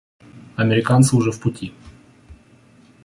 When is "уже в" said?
1.15-1.39